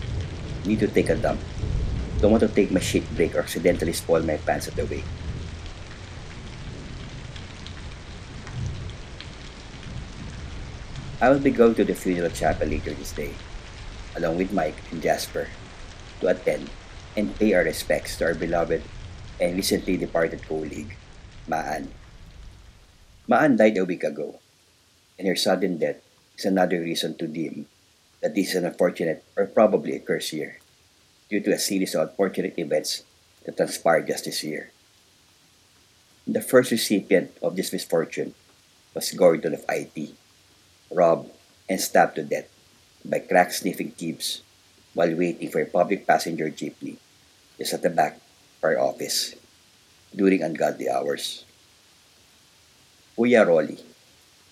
Need 0.65 0.81
to 0.81 0.89
take 0.89 1.13
a 1.13 1.15
dump. 1.15 1.37
Don't 2.17 2.33
want 2.33 2.41
to 2.41 2.49
take 2.49 2.73
my 2.73 2.81
shit 2.81 3.05
break 3.13 3.37
or 3.37 3.45
accidentally 3.45 3.93
spoil 3.93 4.25
my 4.25 4.41
pants 4.41 4.67
at 4.67 4.73
the 4.73 4.89
way. 4.89 5.05
I 11.21 11.29
will 11.29 11.39
be 11.39 11.53
going 11.53 11.75
to 11.77 11.85
the 11.85 11.93
funeral 11.93 12.33
chapel 12.33 12.65
later 12.65 12.95
this 12.97 13.13
day, 13.13 13.37
along 14.17 14.41
with 14.41 14.49
Mike 14.49 14.81
and 14.89 14.97
Jasper, 15.03 15.45
to 16.21 16.33
attend 16.33 16.71
and 17.15 17.35
pay 17.37 17.53
our 17.53 17.63
respects 17.63 18.17
to 18.17 18.33
our 18.33 18.33
beloved 18.33 18.81
and 19.37 19.55
recently 19.55 19.95
departed 19.95 20.41
colleague, 20.47 20.95
Maan. 21.45 21.91
Maan 23.27 23.57
died 23.59 23.77
a 23.77 23.85
week 23.85 24.03
ago, 24.03 24.39
and 25.19 25.27
her 25.27 25.35
sudden 25.35 25.77
death 25.77 26.01
is 26.39 26.45
another 26.45 26.79
reason 26.79 27.13
to 27.19 27.27
deem 27.27 27.67
that 28.21 28.35
this 28.35 28.49
is 28.49 28.55
an 28.55 28.65
unfortunate 28.65 29.23
or 29.35 29.45
probably 29.45 29.95
a 29.95 29.99
curse 29.99 30.33
year 30.33 30.59
due 31.29 31.39
to 31.39 31.51
a 31.51 31.59
series 31.59 31.95
of 31.95 32.09
unfortunate 32.09 32.57
events 32.57 33.03
that 33.45 33.57
transpired 33.57 34.07
just 34.07 34.25
this 34.25 34.43
year. 34.43 34.71
The 36.27 36.41
first 36.41 36.71
recipient 36.71 37.31
of 37.41 37.55
this 37.55 37.73
misfortune 37.73 38.35
was 38.93 39.11
Gordon 39.11 39.53
of 39.53 39.65
IT, 39.69 40.13
robbed 40.91 41.31
and 41.69 41.79
stabbed 41.79 42.15
to 42.15 42.23
death 42.23 42.49
by 43.05 43.19
crack 43.19 43.53
sniffing 43.53 43.91
thieves 43.91 44.41
while 44.93 45.15
waiting 45.15 45.49
for 45.49 45.61
a 45.61 45.65
public 45.65 46.05
passenger 46.05 46.49
jeepney 46.49 46.97
just 47.57 47.73
at 47.73 47.81
the 47.81 47.89
back 47.89 48.15
of 48.17 48.63
our 48.63 48.79
office 48.79 49.35
during 50.15 50.41
ungodly 50.41 50.89
hours. 50.89 51.45
Kuya 53.17 53.45
Rolly, 53.45 53.77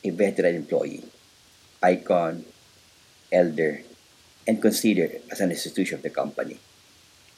a 0.04 0.10
veteran 0.12 0.56
employee, 0.56 1.04
icon, 1.82 2.46
elder, 3.32 3.84
and 4.48 4.62
considered 4.62 5.22
as 5.32 5.42
an 5.42 5.52
institution 5.52 5.96
of 5.98 6.04
the 6.04 6.10
company, 6.10 6.60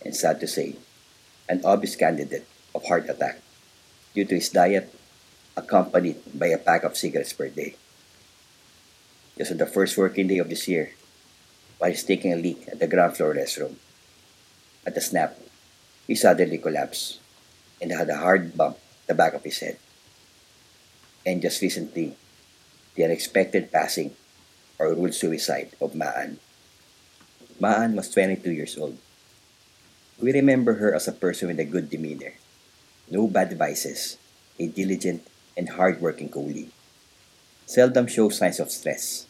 and 0.06 0.16
sad 0.16 0.40
to 0.40 0.48
say, 0.48 0.76
an 1.48 1.62
obvious 1.66 1.96
candidate 1.96 2.46
of 2.76 2.86
heart 2.86 3.10
attack 3.10 3.42
due 4.14 4.26
to 4.26 4.36
his 4.36 4.50
diet 4.50 4.94
accompanied 5.58 6.22
by 6.38 6.48
a 6.48 6.58
pack 6.58 6.84
of 6.84 6.96
cigarettes 6.96 7.34
per 7.34 7.50
day. 7.50 7.76
Just 9.38 9.52
on 9.52 9.58
the 9.58 9.66
first 9.66 9.98
working 9.98 10.28
day 10.28 10.38
of 10.38 10.50
this 10.50 10.68
year, 10.68 10.94
while 11.80 11.90
he's 11.90 12.04
taking 12.04 12.34
a 12.34 12.38
leak 12.38 12.68
at 12.68 12.80
the 12.80 12.88
ground 12.88 13.18
floor 13.18 13.34
restroom, 13.34 13.76
at 14.86 14.96
the 14.96 15.02
snap, 15.02 15.40
he 16.08 16.16
suddenly 16.16 16.58
collapsed 16.58 17.20
and 17.82 17.92
had 17.92 18.10
a 18.10 18.18
hard 18.18 18.56
bump 18.56 18.78
at 18.78 19.08
the 19.08 19.14
back 19.14 19.34
of 19.34 19.44
his 19.44 19.60
head. 19.60 19.78
And 21.26 21.42
just 21.42 21.62
recently, 21.62 22.16
the 22.96 23.06
unexpected 23.06 23.72
passing 23.72 24.16
or 24.80 24.96
ruled 24.96 25.14
suicide 25.14 25.76
of 25.82 25.94
Maan. 25.94 26.40
Maan 27.60 27.96
was 27.96 28.10
22 28.10 28.52
years 28.52 28.78
old. 28.80 28.98
We 30.20 30.32
remember 30.32 30.80
her 30.80 30.96
as 30.96 31.08
a 31.08 31.14
person 31.14 31.50
with 31.50 31.60
a 31.60 31.68
good 31.68 31.90
demeanor, 31.90 32.34
no 33.12 33.28
bad 33.28 33.52
vices, 33.58 34.18
a 34.58 34.68
diligent 34.68 35.28
and 35.56 35.70
hardworking 35.70 36.30
colleague. 36.30 36.72
Seldom 37.66 38.08
shows 38.08 38.40
signs 38.40 38.60
of 38.60 38.72
stress, 38.72 39.28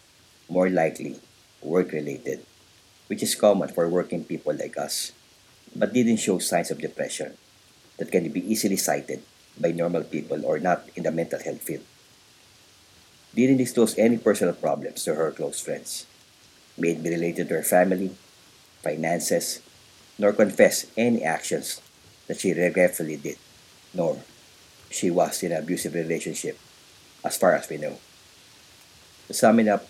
more 0.47 0.69
likely 0.69 1.19
work 1.61 1.91
related, 1.91 2.45
which 3.07 3.21
is 3.21 3.35
common 3.35 3.69
for 3.69 3.89
working 3.89 4.23
people 4.23 4.53
like 4.53 4.77
us, 4.77 5.11
but 5.75 5.93
didn't 5.93 6.21
show 6.21 6.39
signs 6.39 6.71
of 6.71 6.79
depression 6.79 7.33
that 7.97 8.11
can 8.11 8.29
be 8.29 8.45
easily 8.45 8.77
cited 8.77 9.21
by 9.59 9.71
normal 9.71 10.03
people 10.03 10.45
or 10.45 10.57
not 10.57 10.87
in 10.95 11.03
the 11.03 11.11
mental 11.11 11.41
health 11.41 11.61
field 11.61 11.83
didn't 13.35 13.57
disclose 13.57 13.97
any 13.97 14.17
personal 14.17 14.53
problems 14.53 15.03
to 15.03 15.15
her 15.15 15.31
close 15.31 15.59
friends, 15.61 16.05
may 16.77 16.91
it 16.91 17.03
be 17.03 17.09
related 17.09 17.47
to 17.49 17.55
her 17.55 17.63
family, 17.63 18.15
finances, 18.81 19.61
nor 20.17 20.33
confess 20.33 20.87
any 20.97 21.23
actions 21.23 21.81
that 22.27 22.39
she 22.39 22.53
regretfully 22.53 23.17
did, 23.17 23.37
nor 23.93 24.17
she 24.89 25.09
was 25.09 25.43
in 25.43 25.51
an 25.51 25.63
abusive 25.63 25.93
relationship, 25.93 26.57
as 27.23 27.37
far 27.37 27.53
as 27.55 27.69
we 27.69 27.77
know. 27.77 27.99
To 29.27 29.33
sum 29.33 29.59
it 29.59 29.67
up, 29.67 29.87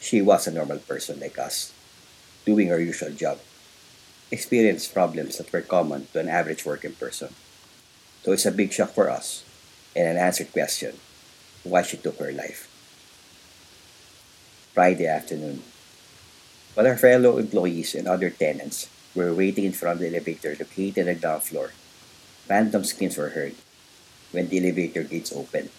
she 0.00 0.22
was 0.22 0.46
a 0.46 0.52
normal 0.52 0.78
person 0.78 1.20
like 1.20 1.38
us, 1.38 1.72
doing 2.46 2.68
her 2.68 2.80
usual 2.80 3.10
job, 3.10 3.38
experienced 4.30 4.94
problems 4.94 5.38
that 5.38 5.52
were 5.52 5.62
common 5.62 6.06
to 6.12 6.20
an 6.20 6.28
average 6.28 6.64
working 6.64 6.94
person. 6.94 7.34
So 8.22 8.32
it's 8.32 8.46
a 8.46 8.52
big 8.52 8.72
shock 8.72 8.90
for 8.90 9.10
us 9.10 9.44
and 9.94 10.06
an 10.08 10.16
answered 10.16 10.52
question 10.52 10.96
why 11.64 11.82
she 11.82 11.96
took 11.96 12.18
her 12.18 12.32
life. 12.32 12.67
Friday 14.78 15.10
afternoon. 15.10 15.66
While 16.74 16.86
our 16.86 16.96
fellow 16.96 17.42
employees 17.42 17.98
and 17.98 18.06
other 18.06 18.30
tenants 18.30 18.86
were 19.10 19.34
waiting 19.34 19.66
in 19.66 19.74
front 19.74 19.98
of 19.98 19.98
the 19.98 20.06
elevator 20.06 20.54
located 20.54 21.02
on 21.02 21.06
the 21.06 21.18
ground 21.18 21.42
floor, 21.42 21.74
random 22.46 22.84
screams 22.84 23.18
were 23.18 23.34
heard 23.34 23.58
when 24.30 24.46
the 24.46 24.62
elevator 24.62 25.02
gates 25.02 25.34
opened. 25.34 25.70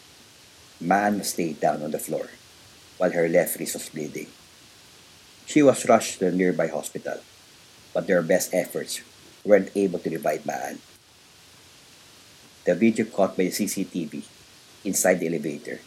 Maan 0.84 1.24
stayed 1.24 1.64
down 1.64 1.80
on 1.82 1.96
the 1.96 1.98
floor 1.98 2.28
while 2.98 3.16
her 3.16 3.30
left 3.30 3.56
wrist 3.56 3.80
was 3.80 3.88
bleeding. 3.88 4.28
She 5.48 5.64
was 5.64 5.88
rushed 5.88 6.20
to 6.20 6.28
a 6.28 6.32
nearby 6.36 6.68
hospital, 6.68 7.24
but 7.96 8.04
their 8.06 8.22
best 8.22 8.52
efforts 8.52 9.00
weren't 9.46 9.72
able 9.80 10.00
to 10.00 10.10
revive 10.10 10.44
Maan. 10.46 10.84
The 12.68 12.76
video 12.76 13.06
caught 13.06 13.40
by 13.40 13.48
the 13.48 13.56
CCTV 13.56 14.28
inside 14.84 15.24
the 15.24 15.32
elevator 15.32 15.80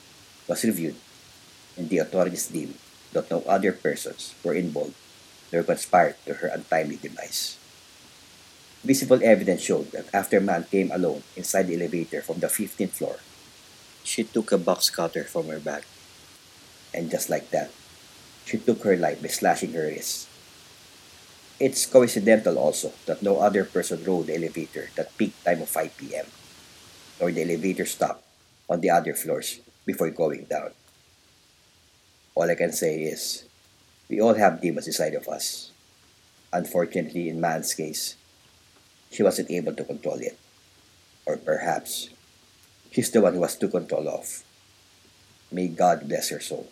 was 0.49 0.65
reviewed, 0.65 0.97
and 1.77 1.91
the 1.91 1.99
authorities 1.99 2.49
deemed 2.49 2.81
that 3.13 3.31
no 3.31 3.41
other 3.47 3.73
persons 3.73 4.35
were 4.43 4.55
involved 4.55 4.95
nor 5.53 5.63
conspired 5.63 6.17
to 6.25 6.41
her 6.41 6.49
untimely 6.49 6.97
demise. 6.97 7.61
Visible 8.83 9.21
evidence 9.23 9.63
showed 9.63 9.93
that 9.93 10.09
after 10.13 10.41
Maan 10.41 10.65
came 10.65 10.91
alone 10.91 11.23
inside 11.37 11.69
the 11.69 11.77
elevator 11.77 12.23
from 12.23 12.41
the 12.41 12.49
15th 12.49 12.99
floor, 12.99 13.21
she 14.03 14.25
took 14.25 14.51
a 14.51 14.59
box 14.59 14.91
cutter 14.91 15.23
from 15.23 15.47
her 15.47 15.61
bag. 15.61 15.85
And 16.93 17.11
just 17.11 17.31
like 17.31 17.51
that, 17.51 17.71
she 18.45 18.59
took 18.59 18.83
her 18.83 18.97
life 18.97 19.23
by 19.23 19.29
slashing 19.29 19.73
her 19.73 19.87
wrists. 19.87 20.27
It's 21.61 21.87
coincidental 21.87 22.59
also 22.59 22.93
that 23.07 23.23
no 23.23 23.39
other 23.39 23.65
person 23.65 24.03
rode 24.03 24.27
the 24.27 24.35
elevator 24.35 24.91
that 24.97 25.17
peak 25.17 25.33
time 25.45 25.63
of 25.63 25.69
5 25.69 25.97
p.m., 25.97 26.27
nor 27.21 27.31
the 27.31 27.43
elevator 27.43 27.87
stopped 27.87 28.25
on 28.69 28.81
the 28.81 28.91
other 28.91 29.15
floors 29.15 29.61
before 29.87 30.11
going 30.11 30.45
down. 30.51 30.75
All 32.35 32.51
I 32.51 32.55
can 32.55 32.73
say 32.73 33.03
is, 33.03 33.45
we 34.09 34.21
all 34.21 34.35
have 34.35 34.61
demons 34.61 34.87
inside 34.87 35.15
of 35.15 35.29
us. 35.29 35.71
Unfortunately, 36.53 37.29
in 37.29 37.41
man's 37.41 37.75
case, 37.75 38.17
she 39.11 39.23
wasn't 39.23 39.51
able 39.51 39.75
to 39.75 39.85
control 39.85 40.17
it. 40.17 40.39
Or 41.27 41.37
perhaps, 41.37 42.09
she's 42.91 43.11
the 43.11 43.21
one 43.21 43.35
who 43.35 43.41
was 43.41 43.57
to 43.57 43.69
control 43.69 44.09
of. 44.09 44.45
May 45.51 45.69
God 45.69 46.09
bless 46.09 46.31
her 46.31 46.41
soul. 46.41 46.69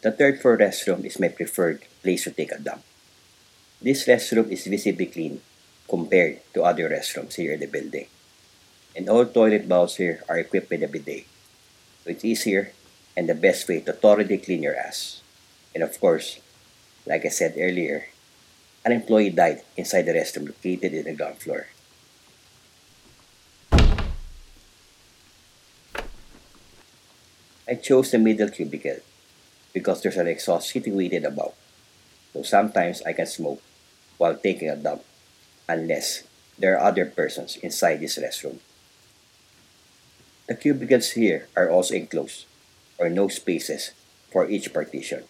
The 0.00 0.12
third 0.12 0.40
floor 0.40 0.56
restroom 0.56 1.04
is 1.04 1.18
my 1.18 1.28
preferred 1.28 1.82
place 2.02 2.24
to 2.24 2.30
take 2.30 2.52
a 2.52 2.58
dump. 2.58 2.84
This 3.80 4.06
restroom 4.06 4.50
is 4.50 4.66
visibly 4.66 5.06
clean 5.06 5.40
compared 5.88 6.40
to 6.54 6.62
other 6.62 6.88
restrooms 6.88 7.34
here 7.34 7.54
in 7.54 7.60
the 7.60 7.66
building. 7.66 8.06
And 8.98 9.08
all 9.08 9.24
toilet 9.30 9.70
bowls 9.70 9.94
here 9.94 10.26
are 10.28 10.42
equipped 10.42 10.74
with 10.74 10.82
a 10.82 10.88
bidet. 10.90 11.22
So 12.02 12.10
it's 12.10 12.24
easier 12.24 12.74
and 13.16 13.28
the 13.28 13.34
best 13.38 13.68
way 13.68 13.78
to 13.86 13.92
thoroughly 13.92 14.38
clean 14.38 14.66
your 14.66 14.74
ass. 14.74 15.22
And 15.72 15.84
of 15.84 15.94
course, 16.00 16.40
like 17.06 17.24
I 17.24 17.30
said 17.30 17.54
earlier, 17.54 18.10
an 18.84 18.90
employee 18.90 19.30
died 19.30 19.62
inside 19.76 20.02
the 20.02 20.18
restroom 20.18 20.50
located 20.50 20.94
in 20.94 21.04
the 21.04 21.14
ground 21.14 21.38
floor. 21.38 21.68
I 27.70 27.78
chose 27.78 28.10
the 28.10 28.18
middle 28.18 28.50
cubicle 28.50 28.98
because 29.72 30.02
there's 30.02 30.16
an 30.16 30.26
exhaust 30.26 30.70
situated 30.70 31.24
above. 31.24 31.54
So 32.32 32.42
sometimes 32.42 33.02
I 33.06 33.12
can 33.12 33.26
smoke 33.26 33.62
while 34.16 34.34
taking 34.34 34.68
a 34.68 34.74
dump 34.74 35.04
unless 35.68 36.24
there 36.58 36.74
are 36.74 36.88
other 36.90 37.06
persons 37.06 37.58
inside 37.62 38.00
this 38.00 38.18
restroom. 38.18 38.58
The 40.48 40.56
cubicles 40.56 41.12
here 41.12 41.46
are 41.54 41.68
also 41.68 41.92
enclosed 41.92 42.48
or 42.96 43.12
no 43.12 43.28
spaces 43.28 43.92
for 44.32 44.48
each 44.48 44.72
partition. 44.72 45.28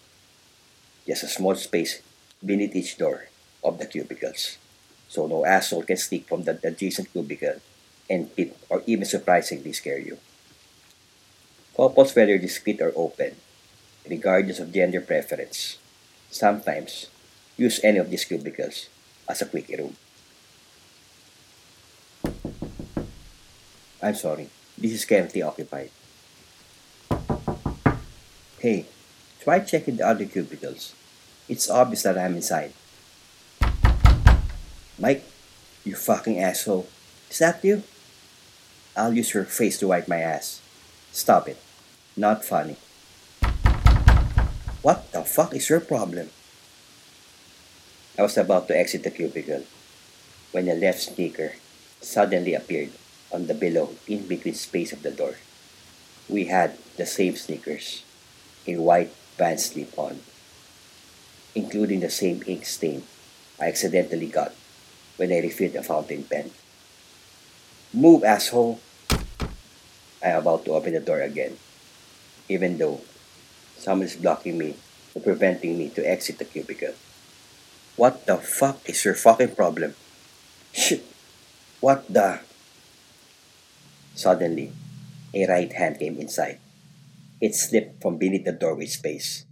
Just 1.05 1.23
a 1.23 1.27
small 1.27 1.55
space 1.55 1.99
beneath 2.39 2.73
each 2.73 2.97
door 2.97 3.27
of 3.61 3.79
the 3.79 3.85
cubicles. 3.85 4.57
So 5.09 5.27
no 5.27 5.45
asshole 5.45 5.83
can 5.83 5.97
sneak 5.97 6.23
from 6.27 6.47
the 6.47 6.55
adjacent 6.63 7.11
cubicle 7.11 7.59
and 8.09 8.33
peep 8.33 8.55
or 8.69 8.81
even 8.87 9.03
surprisingly 9.03 9.73
scare 9.73 9.99
you. 9.99 10.17
Couples, 11.75 12.15
whether 12.15 12.37
discreet 12.37 12.79
or 12.79 12.93
open, 12.95 13.35
regardless 14.07 14.59
of 14.59 14.71
gender 14.71 15.01
preference, 15.01 15.79
sometimes 16.31 17.07
use 17.57 17.83
any 17.83 17.99
of 17.99 18.09
these 18.09 18.23
cubicles 18.23 18.87
as 19.27 19.41
a 19.41 19.45
quickie 19.45 19.75
room. 19.75 19.95
I'm 24.01 24.15
sorry, 24.15 24.47
this 24.79 24.93
is 24.93 25.05
currently 25.05 25.41
occupied. 25.41 25.91
Hey, 28.59 28.85
try 29.41 29.59
checking 29.59 29.97
the 29.97 30.07
other 30.07 30.25
cubicles. 30.25 30.95
It's 31.47 31.69
obvious 31.69 32.03
that 32.03 32.17
I'm 32.17 32.35
inside. 32.35 32.71
Mike, 34.97 35.23
you 35.83 35.95
fucking 35.95 36.39
asshole. 36.39 36.87
Is 37.29 37.39
that 37.39 37.63
you? 37.63 37.83
I'll 38.95 39.13
use 39.13 39.33
your 39.33 39.45
face 39.45 39.77
to 39.79 39.87
wipe 39.87 40.07
my 40.07 40.19
ass. 40.19 40.61
Stop 41.11 41.47
it. 41.47 41.57
Not 42.15 42.43
funny. 42.43 42.75
What 44.81 45.11
the 45.11 45.23
fuck 45.23 45.53
is 45.53 45.69
your 45.69 45.79
problem? 45.79 46.29
I 48.17 48.23
was 48.23 48.37
about 48.37 48.67
to 48.67 48.77
exit 48.77 49.03
the 49.03 49.11
cubicle 49.11 49.63
when 50.51 50.67
a 50.67 50.73
left 50.73 50.99
sneaker 50.99 51.53
suddenly 52.01 52.53
appeared 52.53 52.91
on 53.31 53.47
the 53.47 53.53
below 53.53 53.95
in 54.07 54.27
between 54.27 54.53
space 54.53 54.91
of 54.91 55.03
the 55.03 55.11
door. 55.11 55.35
We 56.27 56.45
had 56.45 56.77
the 56.97 57.05
same 57.05 57.35
sneakers, 57.35 58.03
a 58.67 58.77
white 58.77 59.13
pants 59.37 59.71
slip 59.71 59.97
on, 59.97 60.21
including 61.55 62.01
the 62.01 62.09
same 62.09 62.43
ink 62.45 62.65
stain 62.65 63.03
I 63.59 63.67
accidentally 63.67 64.27
got 64.27 64.53
when 65.17 65.31
I 65.31 65.39
refilled 65.39 65.75
a 65.75 65.83
fountain 65.83 66.23
pen. 66.23 66.51
Move, 67.93 68.23
asshole! 68.23 68.79
I 70.21 70.35
am 70.35 70.41
about 70.41 70.65
to 70.65 70.71
open 70.71 70.93
the 70.93 70.99
door 70.99 71.21
again, 71.21 71.57
even 72.47 72.77
though 72.77 73.01
someone 73.77 74.07
is 74.07 74.15
blocking 74.15 74.57
me 74.57 74.75
or 75.15 75.21
preventing 75.21 75.77
me 75.77 75.89
to 75.89 76.03
exit 76.07 76.37
the 76.37 76.45
cubicle. 76.45 76.93
What 77.95 78.25
the 78.25 78.37
fuck 78.37 78.87
is 78.87 79.03
your 79.03 79.15
fucking 79.15 79.55
problem? 79.55 79.95
Shit! 80.71 81.03
What 81.79 82.07
the? 82.07 82.39
Suddenly, 84.19 84.73
a 85.33 85.47
right 85.47 85.71
hand 85.71 85.97
came 85.97 86.19
inside. 86.19 86.59
It 87.39 87.55
slipped 87.55 88.01
from 88.01 88.17
beneath 88.17 88.43
the 88.43 88.51
doorway 88.51 88.87
space, 88.87 89.45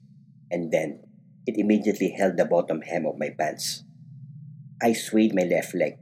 and 0.51 0.73
then 0.73 1.07
it 1.47 1.55
immediately 1.55 2.09
held 2.09 2.35
the 2.35 2.43
bottom 2.43 2.81
hem 2.81 3.05
of 3.05 3.17
my 3.17 3.29
pants. 3.29 3.85
I 4.83 4.91
swayed 4.91 5.33
my 5.33 5.43
left 5.43 5.73
leg, 5.73 5.95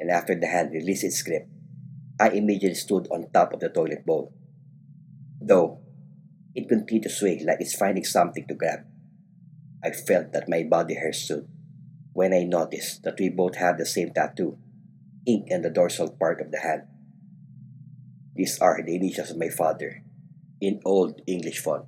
and 0.00 0.10
after 0.10 0.34
the 0.34 0.46
hand 0.46 0.72
released 0.72 1.04
its 1.04 1.20
grip, 1.20 1.48
I 2.18 2.30
immediately 2.30 2.80
stood 2.80 3.08
on 3.10 3.28
top 3.28 3.52
of 3.52 3.60
the 3.60 3.68
toilet 3.68 4.06
bowl. 4.06 4.32
Though 5.42 5.80
it 6.54 6.66
continued 6.66 7.02
to 7.02 7.10
sway 7.10 7.44
like 7.44 7.60
it's 7.60 7.76
finding 7.76 8.04
something 8.04 8.46
to 8.48 8.54
grab. 8.54 8.86
I 9.84 9.90
felt 9.90 10.32
that 10.32 10.48
my 10.48 10.62
body 10.62 10.94
hair 10.94 11.12
stood 11.12 11.46
when 12.14 12.32
I 12.32 12.44
noticed 12.44 13.02
that 13.02 13.20
we 13.20 13.28
both 13.28 13.56
had 13.56 13.76
the 13.76 13.84
same 13.84 14.14
tattoo, 14.14 14.56
ink 15.26 15.48
in 15.48 15.60
the 15.60 15.68
dorsal 15.68 16.08
part 16.08 16.40
of 16.40 16.50
the 16.50 16.60
hand. 16.60 16.88
These 18.38 18.60
are 18.60 18.78
the 18.80 18.94
initials 18.94 19.32
of 19.32 19.36
my 19.36 19.50
father, 19.50 20.04
in 20.60 20.80
old 20.84 21.20
English 21.26 21.58
font. 21.58 21.86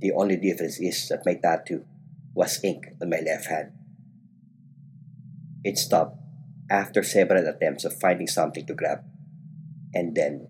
The 0.00 0.12
only 0.12 0.38
difference 0.40 0.80
is 0.80 1.06
that 1.12 1.26
my 1.26 1.34
tattoo 1.34 1.84
was 2.32 2.64
ink 2.64 2.96
on 2.96 3.10
my 3.10 3.20
left 3.20 3.44
hand. 3.52 3.72
It 5.62 5.76
stopped 5.76 6.16
after 6.70 7.02
several 7.02 7.46
attempts 7.46 7.84
of 7.84 8.00
finding 8.00 8.26
something 8.26 8.64
to 8.64 8.72
grab, 8.72 9.04
and 9.92 10.16
then 10.16 10.48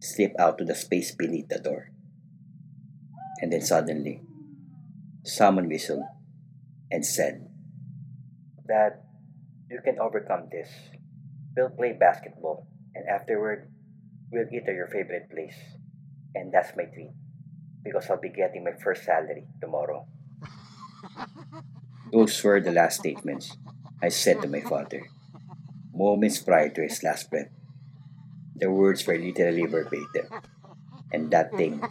slipped 0.00 0.40
out 0.40 0.56
to 0.56 0.64
the 0.64 0.74
space 0.74 1.12
beneath 1.12 1.48
the 1.48 1.58
door. 1.58 1.92
And 3.42 3.52
then 3.52 3.60
suddenly, 3.60 4.22
someone 5.24 5.68
whistled 5.68 6.08
and 6.90 7.04
said, 7.04 7.50
Dad, 8.66 9.04
you 9.70 9.82
can 9.84 9.98
overcome 10.00 10.48
this. 10.50 10.70
We'll 11.54 11.68
play 11.68 11.92
basketball, 11.92 12.66
and 12.94 13.06
afterward, 13.06 13.68
we'll 14.30 14.48
eat 14.52 14.68
at 14.68 14.74
your 14.74 14.88
favorite 14.88 15.30
place. 15.30 15.56
And 16.34 16.52
that's 16.52 16.76
my 16.76 16.84
treat, 16.84 17.12
because 17.82 18.10
I'll 18.10 18.20
be 18.20 18.28
getting 18.30 18.64
my 18.64 18.72
first 18.82 19.04
salary 19.04 19.46
tomorrow. 19.60 20.06
Those 22.12 22.42
were 22.42 22.60
the 22.60 22.72
last 22.72 23.00
statements 23.00 23.56
I 24.02 24.08
said 24.08 24.42
to 24.42 24.48
my 24.48 24.60
father, 24.60 25.10
moments 25.92 26.38
prior 26.38 26.68
to 26.70 26.82
his 26.82 27.02
last 27.02 27.30
breath. 27.30 27.50
The 28.56 28.70
words 28.70 29.06
were 29.06 29.18
literally 29.18 29.66
verbatim, 29.66 30.28
and 31.12 31.30
that 31.30 31.56
thing, 31.56 31.82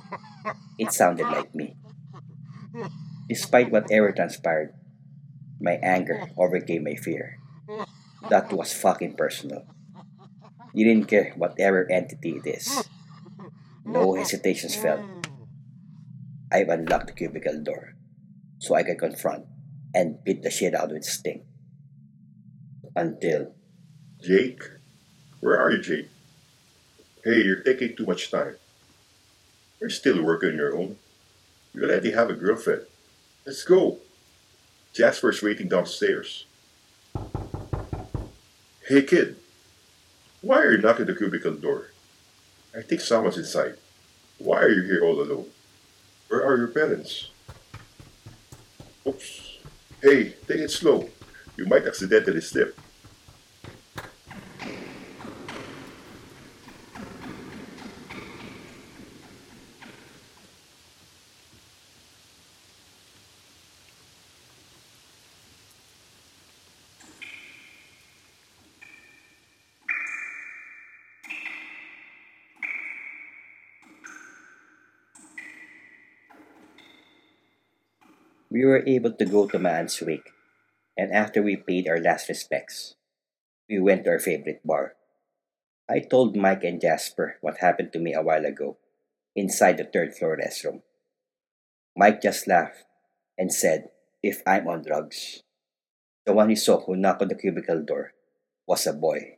it 0.78 0.92
sounded 0.92 1.28
like 1.28 1.54
me. 1.56 1.76
Despite 3.30 3.72
whatever 3.72 4.12
transpired, 4.12 4.74
my 5.60 5.80
anger 5.84 6.30
overcame 6.38 6.84
my 6.84 6.96
fear. 6.96 7.40
That 8.30 8.52
was 8.52 8.74
fucking 8.74 9.16
personal. 9.16 9.66
You 10.78 10.86
didn't 10.86 11.08
care 11.08 11.34
whatever 11.36 11.92
entity 11.92 12.38
it 12.38 12.46
is. 12.46 12.88
No 13.84 14.14
mm. 14.14 14.20
hesitations 14.20 14.78
mm. 14.78 14.82
felt. 14.84 15.02
I've 16.52 16.70
unlocked 16.70 17.08
the 17.08 17.14
cubicle 17.14 17.64
door 17.64 17.96
so 18.60 18.76
I 18.76 18.84
can 18.84 18.96
confront 18.96 19.46
and 19.96 20.24
beat 20.24 20.44
the 20.44 20.52
shit 20.52 20.76
out 20.76 20.92
of 20.92 20.98
its 20.98 21.12
sting. 21.12 21.46
Until 22.96 23.56
Jake? 24.22 24.62
Where 25.40 25.60
are 25.60 25.72
you, 25.72 25.82
Jake? 25.82 26.10
Hey, 27.24 27.42
you're 27.42 27.64
taking 27.64 27.98
too 27.98 28.06
much 28.06 28.30
time. 28.30 28.58
You're 29.82 29.90
still 29.90 30.22
working 30.22 30.50
on 30.50 30.58
your 30.58 30.78
own. 30.78 30.98
You 31.74 31.86
already 31.86 32.12
have 32.12 32.30
a 32.30 32.34
girlfriend. 32.34 32.84
Let's 33.48 33.64
go. 33.64 33.98
Jasper's 34.94 35.42
waiting 35.42 35.70
downstairs. 35.70 36.46
Hey, 38.88 39.02
kid. 39.02 39.38
Why 40.48 40.60
are 40.60 40.72
you 40.72 40.78
knocking 40.78 41.08
the 41.08 41.14
cubicle 41.14 41.56
door? 41.56 41.92
I 42.74 42.82
think 42.82 43.02
someone's 43.02 43.38
inside. 43.38 43.76
Why 44.38 44.62
are 44.62 44.70
you 44.70 44.84
here 44.84 45.04
all 45.04 45.20
alone? 45.20 45.48
Where 46.30 46.42
are 46.42 46.56
your 46.56 46.70
parents? 46.70 47.32
Oops. 49.06 49.58
Hey, 50.02 50.36
take 50.48 50.62
it 50.62 50.72
slow. 50.72 51.10
You 51.58 51.66
might 51.66 51.86
accidentally 51.86 52.40
slip. 52.40 52.80
We 78.50 78.64
were 78.64 78.84
able 78.88 79.12
to 79.12 79.26
go 79.26 79.48
to 79.48 79.60
Maan's 79.60 80.02
wake, 80.02 80.32
and 80.98 81.12
after 81.12 81.42
we 81.42 81.56
paid 81.56 81.88
our 81.88 82.00
last 82.00 82.30
respects, 82.30 82.96
we 83.70 83.80
went 83.80 84.06
to 84.06 84.12
our 84.12 84.20
favorite 84.20 84.62
bar. 84.64 84.96
I 85.90 86.00
told 86.00 86.36
Mike 86.36 86.64
and 86.64 86.80
Jasper 86.80 87.38
what 87.42 87.60
happened 87.60 87.92
to 87.94 88.00
me 88.00 88.14
a 88.14 88.22
while 88.22 88.46
ago 88.46 88.78
inside 89.36 89.78
the 89.78 89.84
third 89.84 90.16
floor 90.16 90.38
restroom. 90.38 90.82
Mike 91.96 92.22
just 92.22 92.48
laughed 92.48 92.86
and 93.38 93.54
said, 93.54 93.90
If 94.24 94.42
I'm 94.48 94.68
on 94.68 94.84
drugs. 94.84 95.44
The 96.26 96.34
one 96.34 96.50
he 96.50 96.56
saw 96.56 96.82
who 96.82 96.96
knocked 96.96 97.22
on 97.22 97.30
the 97.30 97.36
cubicle 97.36 97.84
door 97.84 98.14
was 98.68 98.86
a 98.88 98.94
boy 98.94 99.38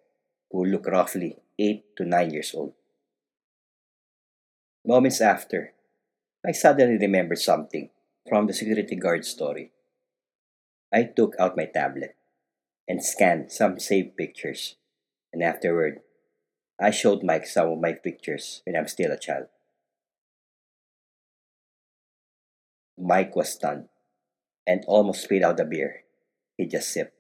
who 0.52 0.66
looked 0.66 0.88
roughly 0.88 1.38
8 1.60 1.96
to 1.98 2.06
9 2.06 2.32
years 2.32 2.54
old. 2.56 2.74
Moments 4.86 5.22
after, 5.22 5.74
I 6.46 6.52
suddenly 6.52 6.98
remembered 6.98 7.38
something 7.38 7.90
from 8.30 8.48
the 8.48 8.54
security 8.54 8.96
guard 8.96 9.26
story. 9.26 9.72
I 10.94 11.04
took 11.04 11.36
out 11.40 11.58
my 11.58 11.66
tablet 11.66 12.16
and 12.88 13.04
scanned 13.04 13.52
some 13.52 13.80
saved 13.80 14.16
pictures, 14.16 14.76
and 15.34 15.44
afterward, 15.44 16.02
I 16.80 16.92
showed 16.92 17.24
Mike 17.24 17.46
some 17.46 17.70
of 17.70 17.82
my 17.82 17.94
pictures 17.94 18.62
when 18.66 18.76
I'm 18.76 18.88
still 18.88 19.12
a 19.12 19.20
child. 19.20 19.48
Mike 22.98 23.36
was 23.36 23.50
stunned 23.50 23.90
and 24.68 24.84
almost 24.88 25.24
spit 25.24 25.44
out 25.44 25.58
the 25.58 25.66
beer 25.66 26.04
he 26.58 26.66
just 26.66 26.92
sipped 26.92 27.16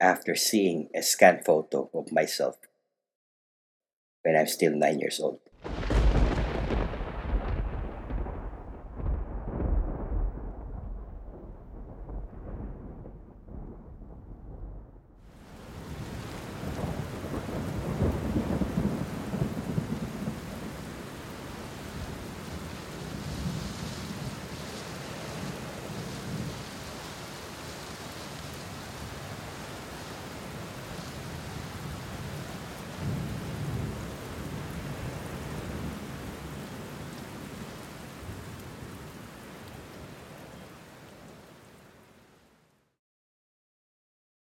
after 0.00 0.36
seeing 0.36 0.88
a 0.94 1.02
scanned 1.02 1.44
photo 1.44 1.90
of 1.92 2.12
myself 2.12 2.56
when 4.22 4.36
I'm 4.36 4.46
still 4.46 4.72
nine 4.72 5.00
years 5.00 5.18
old. 5.18 5.40